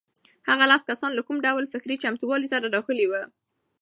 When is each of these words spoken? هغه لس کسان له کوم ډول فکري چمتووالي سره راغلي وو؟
هغه 0.49 0.63
لس 0.71 0.81
کسان 0.89 1.11
له 1.15 1.21
کوم 1.27 1.37
ډول 1.45 1.63
فکري 1.73 1.95
چمتووالي 2.03 2.47
سره 2.53 2.65
راغلي 2.75 3.05
وو؟ 3.07 3.23